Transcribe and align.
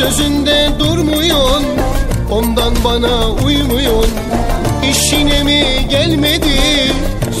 Sözünde 0.00 0.68
durmuyorsun 0.78 1.64
Ondan 2.30 2.74
bana 2.84 3.30
uymuyorsun 3.44 4.10
İşine 4.90 5.42
mi 5.42 5.64
gelmedi? 5.88 6.60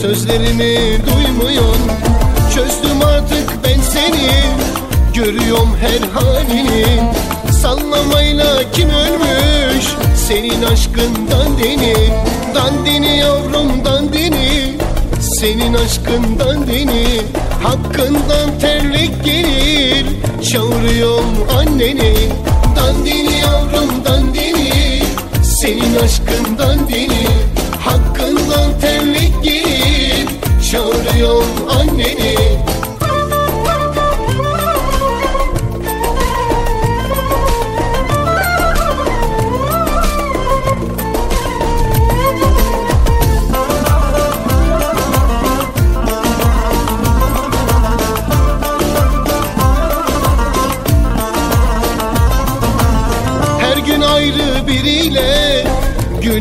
Sözlerimi 0.00 0.98
duymuyorsun 1.06 1.90
Çözdüm 2.54 3.02
artık 3.04 3.64
ben 3.64 3.80
seni. 3.80 4.30
Görüyorum 5.14 5.76
her 5.80 6.08
halini. 6.08 6.84
Sallamayla 7.62 8.62
kim 8.72 8.90
ölmüş? 8.90 9.84
Senin 10.28 10.62
aşkın 10.62 11.28
dandini 11.30 11.94
Dandini 12.54 13.18
yavrum 13.18 13.84
dandini 13.84 14.74
Senin 15.20 15.74
aşkın 15.74 16.38
dandini 16.38 17.20
Hakkından 17.62 18.58
terlik 18.60 19.24
gelir. 19.24 20.06
Çağırıyorum 20.52 21.48
anneni 21.58 22.14
Senin 25.90 26.02
aşkın 26.02 26.58
dandini 26.58 27.26
Hakkından 27.80 28.80
terlik 28.80 29.44
gelir 29.44 30.28
Çağırıyorum 30.70 31.46
anneni 31.70 32.34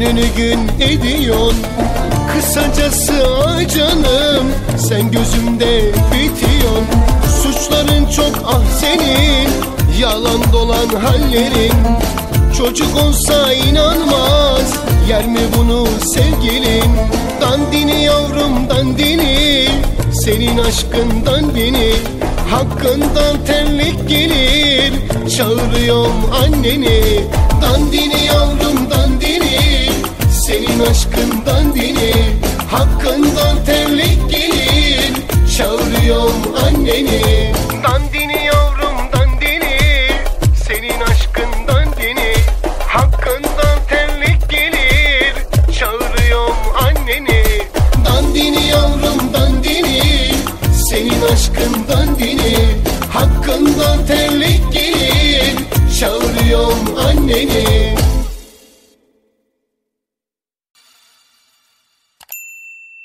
Gününü 0.09 0.27
gün 0.37 0.59
ediyorsun. 0.79 1.55
Kısacası 2.33 3.13
ah 3.37 3.67
canım 3.67 4.51
Sen 4.77 5.11
gözümde 5.11 5.81
bitiyorsun. 6.13 6.85
Suçların 7.43 8.05
çok 8.05 8.43
ah 8.45 8.61
senin 8.79 9.49
Yalan 9.99 10.53
dolan 10.53 10.87
hallerin. 10.87 11.73
Çocuk 12.57 13.03
olsa 13.03 13.53
inanmaz 13.53 14.73
Yer 15.09 15.27
mi 15.27 15.39
bunu 15.57 15.87
sevgilin? 16.13 16.91
Dandini 17.41 18.03
yavrum 18.03 18.69
dandini 18.69 19.67
Senin 20.13 20.57
aşkın 20.57 21.25
dandini. 21.25 21.93
Hakkından 22.49 23.45
terlik 23.47 24.09
gelir 24.09 24.93
Çağırıyorum 25.37 26.33
anneni. 26.43 27.01
Dandini 27.61 28.28
Senin 30.79 30.91
aşkın 30.91 31.45
dandini 31.45 32.13
Hakkından 32.71 33.65
terlik 33.65 34.29
gelir 34.29 35.13
Çağırıyorum 35.57 36.55
anneni. 36.65 37.53
Dandini 37.83 38.45
yavrum 38.45 38.97
dandini. 39.13 39.77
Senin 40.67 41.01
aşkın 41.01 41.67
dandini 41.67 42.33
Hakkından 42.87 43.79
terlik 43.89 44.49
gelir 44.49 45.33
Çağırıyorum 45.79 46.55
anneni. 46.85 47.43
Dandini 48.05 48.67
yavrum 48.67 49.33
dandini. 49.33 50.31
Senin 50.89 51.21
aşkın 51.33 51.87
dandini 51.89 52.88